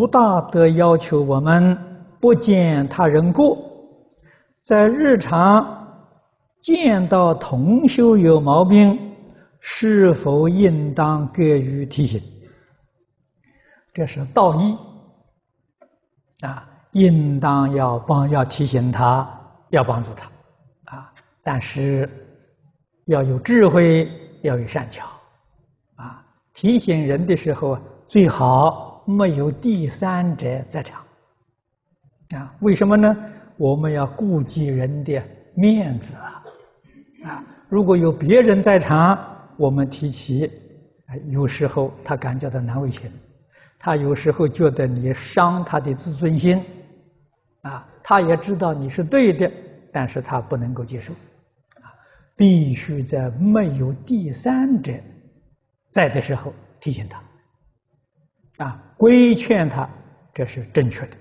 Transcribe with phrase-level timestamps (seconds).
[0.00, 1.76] 不大德要求我们
[2.20, 3.58] 不见他人过，
[4.64, 6.06] 在日常
[6.62, 8.98] 见到同修有毛病，
[9.58, 12.18] 是否应当给予提醒？
[13.92, 14.74] 这是道义
[16.46, 19.28] 啊，应当要帮，要提醒他，
[19.68, 21.12] 要帮助他啊，
[21.42, 22.08] 但是
[23.04, 24.10] 要有智慧，
[24.40, 25.06] 要有善巧
[25.96, 26.24] 啊。
[26.54, 27.78] 提醒人的时候，
[28.08, 31.02] 最好没有第三者在场
[32.30, 32.54] 啊。
[32.60, 33.14] 为什么呢？
[33.56, 35.22] 我们要顾及人的
[35.54, 36.42] 面子啊
[37.24, 37.44] 啊！
[37.68, 39.18] 如果有别人在场，
[39.56, 40.50] 我们提起，
[41.28, 43.10] 有时候他感觉到难为情。
[43.78, 46.62] 他有时候觉得你伤他的自尊心，
[47.62, 49.50] 啊，他也知道你是对的，
[49.92, 51.12] 但是他不能够接受，
[52.36, 54.92] 必须在没有第三者
[55.90, 57.22] 在的时候提醒他，
[58.60, 59.88] 啊，规劝他，
[60.34, 61.16] 这是正确的。